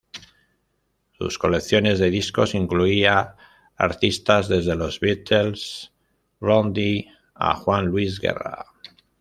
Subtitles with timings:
[1.11, 3.35] Sus colecciones de discos incluía
[3.75, 5.93] artistas desde Los Beatles,
[6.39, 8.65] Blondie a Juan Luis Guerra.